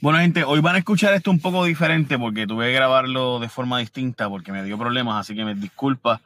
[0.00, 3.48] Bueno, gente, hoy van a escuchar esto un poco diferente porque tuve que grabarlo de
[3.48, 6.20] forma distinta porque me dio problemas, así que me disculpa.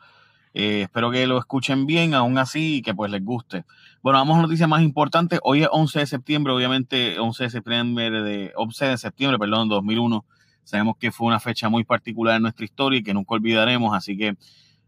[0.53, 3.65] Eh, espero que lo escuchen bien, aún así, y que pues les guste.
[4.03, 5.41] Bueno, vamos a noticias más importantes.
[5.43, 10.23] Hoy es 11 de septiembre, obviamente 11 de septiembre de 11 de septiembre, perdón, 2001.
[10.65, 14.19] Sabemos que fue una fecha muy particular en nuestra historia y que nunca olvidaremos, así
[14.19, 14.37] que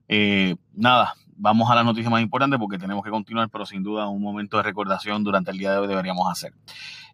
[0.09, 4.09] eh, nada, vamos a las noticias más importantes porque tenemos que continuar, pero sin duda
[4.09, 6.53] un momento de recordación durante el día de hoy deberíamos hacer.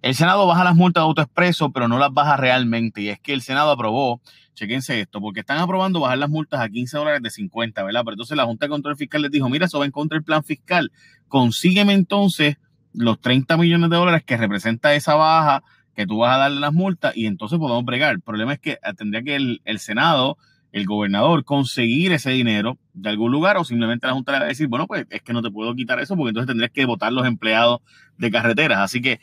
[0.02, 3.02] El Senado baja las multas de autoexpreso, pero no las baja realmente.
[3.02, 4.20] Y es que el Senado aprobó,
[4.54, 8.02] chequense esto, porque están aprobando bajar las multas a 15 dólares de 50, ¿verdad?
[8.04, 10.24] Pero entonces la Junta de Control Fiscal les dijo, mira, eso va en contra del
[10.24, 10.90] plan fiscal.
[11.28, 12.56] Consígueme entonces
[12.92, 15.62] los 30 millones de dólares que representa esa baja
[15.94, 18.12] que tú vas a darle las multas y entonces podemos bregar.
[18.12, 20.38] El problema es que tendría que el Senado
[20.72, 24.48] el gobernador conseguir ese dinero de algún lugar o simplemente la Junta le va a
[24.48, 27.12] decir, bueno, pues es que no te puedo quitar eso porque entonces tendrías que votar
[27.12, 27.80] los empleados
[28.18, 28.78] de carreteras.
[28.78, 29.20] Así que,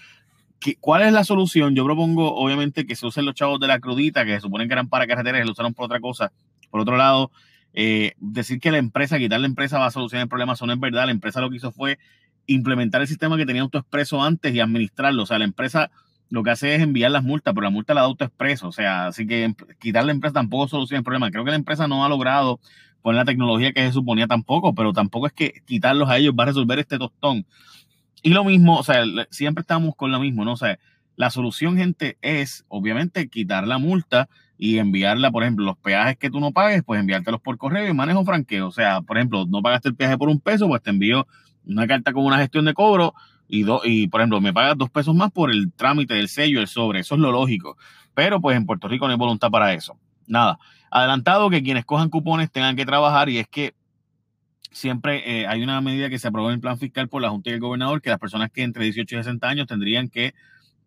[0.82, 1.76] ¿cuál es la solución?
[1.76, 4.74] Yo propongo, obviamente, que se usen los chavos de la crudita, que se suponen que
[4.74, 6.34] eran para carreteras y lo usaron por otra cosa.
[6.70, 7.32] Por otro lado,
[7.74, 10.74] eh, decir que la empresa, quitar la empresa va a solucionar el problema, eso no
[10.74, 11.06] es verdad.
[11.06, 11.98] La empresa lo que hizo fue
[12.46, 15.24] implementar el sistema que tenía AutoExpreso antes y administrarlo.
[15.24, 15.92] O sea, la empresa
[16.30, 18.68] lo que hace es enviar las multas, pero la multa la da AutoExpreso.
[18.68, 21.32] O sea, así que quitar la empresa tampoco soluciona el problema.
[21.32, 22.60] Creo que la empresa no ha logrado
[23.02, 26.44] poner la tecnología que se suponía tampoco, pero tampoco es que quitarlos a ellos va
[26.44, 27.46] a resolver este tostón.
[28.22, 30.54] Y lo mismo, o sea, siempre estamos con lo mismo, ¿no?
[30.54, 30.80] O sea,
[31.16, 36.30] la solución, gente, es obviamente quitar la multa y enviarla, por ejemplo, los peajes que
[36.30, 38.68] tú no pagues, pues enviártelos por correo y manejo franqueo.
[38.68, 41.28] O sea, por ejemplo, no pagaste el peaje por un peso, pues te envío
[41.66, 43.14] una carta con una gestión de cobro
[43.48, 46.68] y, y, por ejemplo, me pagas dos pesos más por el trámite del sello, el
[46.68, 47.78] sobre, eso es lo lógico.
[48.14, 49.98] Pero pues en Puerto Rico no hay voluntad para eso.
[50.28, 50.60] Nada,
[50.92, 53.74] adelantado que quienes cojan cupones tengan que trabajar y es que
[54.72, 57.50] siempre eh, hay una medida que se aprobó en el plan fiscal por la Junta
[57.50, 60.34] y el gobernador que las personas que entre 18 y 60 años tendrían que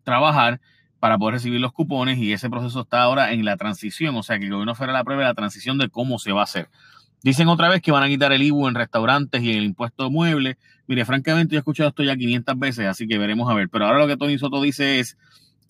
[0.03, 0.61] trabajar
[0.99, 4.37] para poder recibir los cupones y ese proceso está ahora en la transición, o sea
[4.37, 6.69] que el gobierno federal apruebe la transición de cómo se va a hacer.
[7.23, 10.09] Dicen otra vez que van a quitar el IBU en restaurantes y el impuesto de
[10.09, 10.57] muebles.
[10.87, 13.69] Mire, francamente, yo he escuchado esto ya 500 veces, así que veremos a ver.
[13.69, 15.17] Pero ahora lo que Tony Soto dice es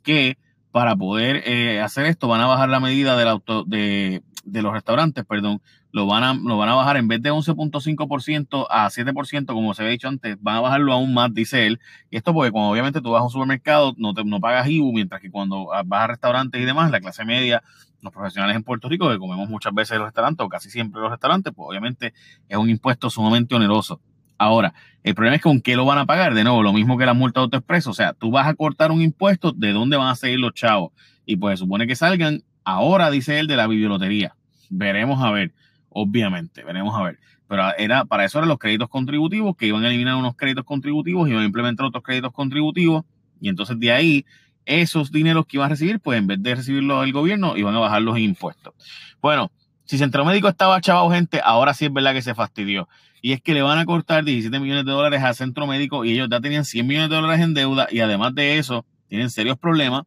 [0.04, 0.38] que
[0.72, 4.74] para poder eh, hacer esto van a bajar la medida del auto, de, de los
[4.74, 5.62] restaurantes, perdón,
[5.92, 9.82] lo van a, lo van a bajar en vez de 11.5% a 7%, como se
[9.82, 11.80] había dicho antes, van a bajarlo aún más, dice él.
[12.10, 14.94] Y esto porque cuando obviamente tú vas a un supermercado, no, te, no pagas IBU,
[14.94, 17.62] mientras que cuando vas a restaurantes y demás, la clase media
[18.02, 21.00] los profesionales en Puerto Rico, que comemos muchas veces en los restaurantes, o casi siempre
[21.00, 22.14] en los restaurantes, pues obviamente
[22.50, 24.02] es un impuesto sumamente oneroso.
[24.42, 26.34] Ahora, el problema es con qué lo van a pagar.
[26.34, 27.92] De nuevo, lo mismo que la multa de autoexpreso.
[27.92, 30.94] O sea, tú vas a cortar un impuesto, ¿de dónde van a seguir los chavos?
[31.28, 34.36] Y pues supone que salgan ahora, dice él, de la bibliotería.
[34.72, 35.54] Veremos a ver,
[35.90, 37.20] obviamente, veremos a ver.
[37.48, 41.28] Pero era, para eso eran los créditos contributivos, que iban a eliminar unos créditos contributivos,
[41.28, 43.06] y iban a implementar otros créditos contributivos,
[43.40, 44.26] y entonces de ahí
[44.66, 47.80] esos dineros que iban a recibir, pues en vez de recibirlos del gobierno, iban a
[47.80, 48.74] bajar los impuestos.
[49.22, 49.52] Bueno,
[49.86, 52.88] si Centro Médico estaba chavado, gente, ahora sí es verdad que se fastidió.
[53.22, 56.14] Y es que le van a cortar 17 millones de dólares al Centro Médico y
[56.14, 59.58] ellos ya tenían 100 millones de dólares en deuda y además de eso tienen serios
[59.58, 60.04] problemas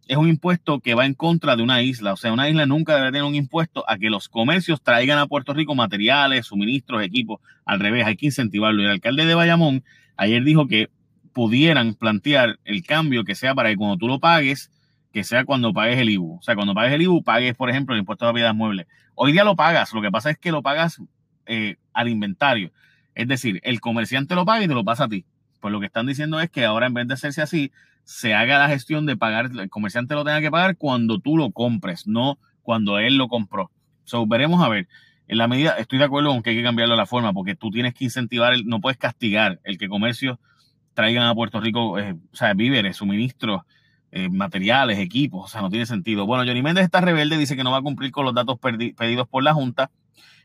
[0.08, 2.14] es un impuesto que va en contra de una isla.
[2.14, 5.28] O sea, una isla nunca debe tener un impuesto a que los comercios traigan a
[5.28, 7.40] Puerto Rico materiales, suministros, equipos.
[7.66, 8.82] Al revés, hay que incentivarlo.
[8.82, 9.84] Y el alcalde de Bayamón
[10.16, 10.90] ayer dijo que
[11.34, 14.72] pudieran plantear el cambio que sea para que cuando tú lo pagues,
[15.12, 16.38] que sea cuando pagues el IBU.
[16.38, 18.88] O sea, cuando pagues el IBU, pagues, por ejemplo, el impuesto de propiedad mueble.
[19.16, 21.02] Hoy día lo pagas, lo que pasa es que lo pagas
[21.46, 22.72] eh, al inventario.
[23.16, 25.26] Es decir, el comerciante lo paga y te lo pasa a ti.
[25.60, 27.72] Pues lo que están diciendo es que ahora en vez de hacerse así,
[28.04, 31.52] se haga la gestión de pagar, el comerciante lo tenga que pagar cuando tú lo
[31.52, 33.72] compres, no cuando él lo compró.
[34.04, 34.88] So, veremos a ver.
[35.28, 37.70] En la medida, estoy de acuerdo con que hay que cambiarlo la forma, porque tú
[37.70, 40.40] tienes que incentivar, no puedes castigar el que comercio
[40.94, 43.64] traigan a Puerto Rico, eh, o sea, víveres, suministros,
[44.12, 46.26] eh, materiales, equipos, o sea, no tiene sentido.
[46.26, 49.28] Bueno, Johnny Méndez está rebelde, dice que no va a cumplir con los datos pedidos
[49.28, 49.92] por la Junta.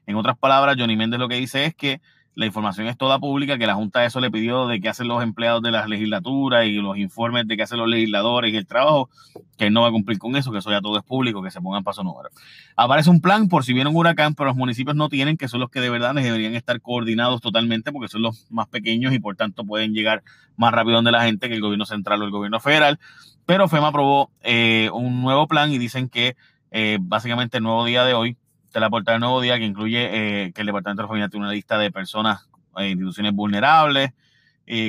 [0.06, 2.00] En otras palabras, Johnny Méndez lo que dice es que
[2.34, 5.22] la información es toda pública, que la Junta eso le pidió de qué hacen los
[5.22, 9.10] empleados de las legislaturas y los informes de qué hacen los legisladores y el trabajo,
[9.58, 11.60] que no va a cumplir con eso, que eso ya todo es público, que se
[11.60, 12.30] pongan paso número.
[12.76, 15.60] Aparece un plan por si viene un huracán, pero los municipios no tienen, que son
[15.60, 19.36] los que de verdad deberían estar coordinados totalmente, porque son los más pequeños y por
[19.36, 20.22] tanto pueden llegar
[20.56, 22.98] más rápido donde la gente que el gobierno central o el gobierno federal.
[23.44, 26.36] Pero FEMA aprobó eh, un nuevo plan y dicen que
[26.70, 28.36] eh, básicamente el nuevo día de hoy
[28.80, 31.46] la portada del Nuevo Día que incluye eh, que el Departamento de la Familia tiene
[31.46, 34.12] una lista de personas e instituciones vulnerables,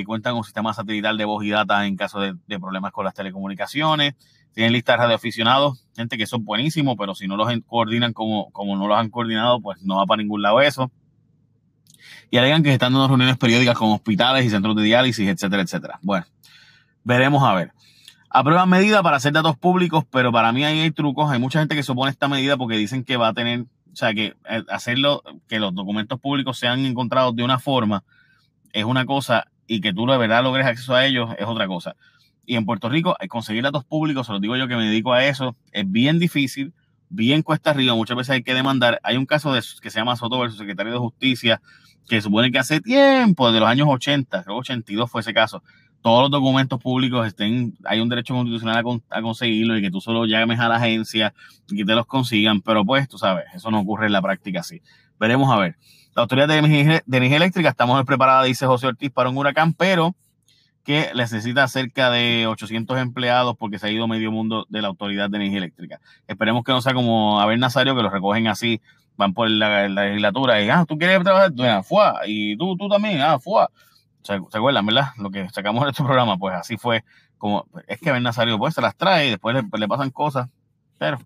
[0.06, 3.14] cuentan con un sistema satelital de voz y data en caso de, problemas con las
[3.14, 4.14] telecomunicaciones,
[4.54, 8.76] tienen lista de radioaficionados, gente que son buenísimos, pero si no los coordinan como, como
[8.76, 10.90] no los han coordinado, pues no va para ningún lado eso.
[12.30, 15.98] Y alegan que están dando reuniones periódicas con hospitales y centros de diálisis, etcétera, etcétera.
[16.02, 16.26] Bueno,
[17.02, 17.72] veremos a ver.
[18.36, 21.30] Aprueban medida para hacer datos públicos, pero para mí ahí hay trucos.
[21.30, 24.12] Hay mucha gente que a esta medida porque dicen que va a tener, o sea,
[24.12, 28.02] que eh, hacerlo, que los documentos públicos sean encontrados de una forma
[28.72, 31.94] es una cosa y que tú de verdad logres acceso a ellos es otra cosa.
[32.44, 35.12] Y en Puerto Rico, eh, conseguir datos públicos, se lo digo yo que me dedico
[35.12, 36.74] a eso, es bien difícil,
[37.10, 38.98] bien cuesta arriba, muchas veces hay que demandar.
[39.04, 41.62] Hay un caso de, que se llama Soto versus secretario de Justicia,
[42.08, 45.62] que supone que hace tiempo, de los años 80, creo que 82 fue ese caso,
[46.04, 50.26] todos los documentos públicos estén, hay un derecho constitucional a, conseguirlo y que tú solo
[50.26, 51.32] llames a la agencia
[51.70, 54.60] y que te los consigan, pero pues tú sabes, eso no ocurre en la práctica
[54.60, 54.82] así.
[55.18, 55.78] Veremos a ver.
[56.14, 60.14] La Autoridad de Energía, Eléctrica estamos preparada, dice José Ortiz, para un huracán, pero
[60.84, 65.30] que necesita cerca de 800 empleados porque se ha ido medio mundo de la Autoridad
[65.30, 66.00] de Energía Eléctrica.
[66.28, 68.82] Esperemos que no sea como a ver Nazario, que los recogen así,
[69.16, 73.22] van por la, legislatura y, ah, tú quieres trabajar, bueno, fuá, y tú, tú también,
[73.22, 73.70] ah, fuá
[74.24, 75.10] ¿Se, acuerdan, verdad?
[75.18, 77.04] Lo que sacamos en este programa, pues así fue
[77.36, 80.48] como, es que Ben Nazario pues se las trae y después le, pasan cosas,
[80.98, 81.18] pero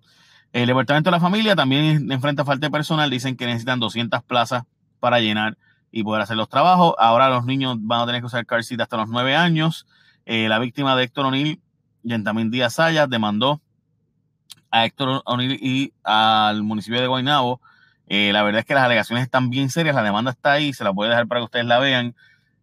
[0.52, 4.64] el Departamento de la Familia también enfrenta falta de personal, dicen que necesitan 200 plazas
[4.98, 5.56] para llenar
[5.92, 6.94] y poder hacer los trabajos.
[6.98, 9.86] Ahora los niños van a tener que usar car seat hasta los 9 años.
[10.26, 11.60] Eh, la víctima de Héctor O'Neill,
[12.24, 13.60] también Díaz Sayas, demandó
[14.72, 17.60] a Héctor O'Neill y al municipio de Guaynabo.
[18.08, 20.82] Eh, la verdad es que las alegaciones están bien serias, la demanda está ahí, se
[20.82, 22.16] la voy a dejar para que ustedes la vean.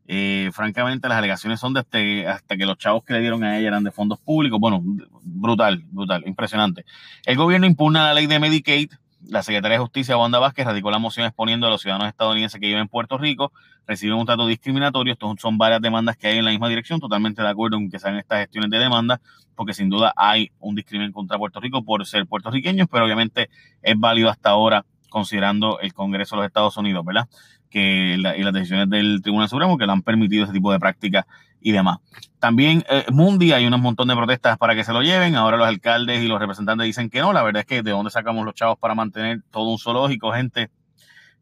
[0.08, 3.70] Eh, francamente, las alegaciones son de hasta que los chavos que le dieron a ella
[3.70, 4.60] eran de fondos públicos.
[4.60, 4.82] Bueno,
[5.24, 6.86] brutal, brutal, impresionante.
[7.26, 8.92] El gobierno impugna la ley de Medicaid.
[9.28, 12.68] La Secretaría de Justicia, Wanda Vázquez, radicó la moción exponiendo a los ciudadanos estadounidenses que
[12.68, 13.52] viven en Puerto Rico
[13.88, 15.14] reciben un trato discriminatorio.
[15.14, 17.00] Estos son varias demandas que hay en la misma dirección.
[17.00, 19.22] Totalmente de acuerdo en que sean estas gestiones de demanda,
[19.56, 23.50] porque sin duda hay un discrimen contra Puerto Rico por ser puertorriqueños, pero obviamente
[23.82, 27.28] es válido hasta ahora considerando el Congreso de los Estados Unidos, ¿verdad?
[27.76, 31.26] Que y las decisiones del Tribunal Supremo que le han permitido ese tipo de prácticas
[31.60, 31.98] y demás.
[32.40, 35.36] También eh, Mundi hay un montón de protestas para que se lo lleven.
[35.36, 37.34] Ahora los alcaldes y los representantes dicen que no.
[37.34, 40.70] La verdad es que de dónde sacamos los chavos para mantener todo un zoológico, gente.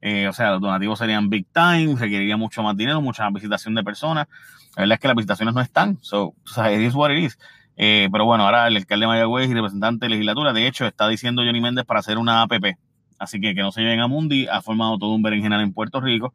[0.01, 3.83] Eh, o sea, los donativos serían big time, requeriría mucho más dinero, mucha visitación de
[3.83, 4.27] personas.
[4.75, 5.99] La verdad es que las visitaciones no están.
[6.01, 7.37] So, o sea, it is what it is.
[7.77, 11.07] Eh, pero bueno, ahora el alcalde de Mayagüez y representante de legislatura, de hecho, está
[11.07, 12.75] diciendo Johnny Méndez para hacer una APP
[13.19, 16.01] Así que que no se lleven a Mundi, ha formado todo un berenjenal en Puerto
[16.01, 16.33] Rico.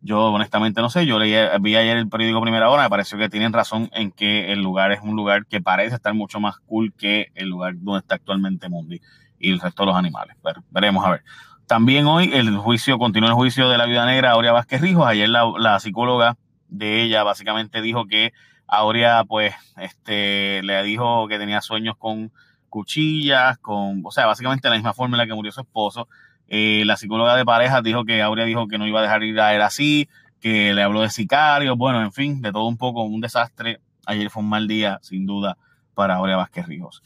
[0.00, 3.28] Yo honestamente no sé, yo leí, vi ayer el periódico Primera Hora, me pareció que
[3.28, 6.92] tienen razón en que el lugar es un lugar que parece estar mucho más cool
[6.92, 9.00] que el lugar donde está actualmente Mundi
[9.38, 10.36] y el resto de los animales.
[10.42, 11.22] Pero veremos a ver.
[11.66, 15.06] También hoy el juicio, continúa el juicio de la viuda negra Aurea Vázquez Rijos.
[15.06, 16.36] Ayer la, la psicóloga
[16.68, 18.32] de ella básicamente dijo que
[18.66, 22.32] Aurea pues este le dijo que tenía sueños con
[22.72, 26.08] cuchillas, con, o sea, básicamente la misma forma en la que murió su esposo.
[26.48, 29.38] Eh, la psicóloga de pareja dijo que Aurea dijo que no iba a dejar ir
[29.40, 30.08] a él así,
[30.40, 33.80] que le habló de sicarios, bueno, en fin, de todo un poco, un desastre.
[34.06, 35.56] Ayer fue un mal día, sin duda,
[35.94, 37.02] para Aurea Vázquez Ríos.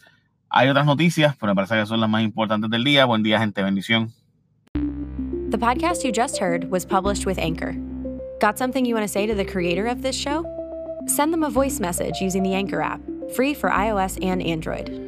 [0.48, 3.04] Hay otras noticias, pero me parece que son las más importantes del día.
[3.04, 4.12] Buen día, gente, bendición.
[5.50, 7.74] The podcast you just heard was published with Anchor.
[8.40, 10.44] Got something you want to say to the creator of this show?
[11.06, 13.00] Send them a voice message using the Anchor app,
[13.34, 15.05] free for iOS and Android.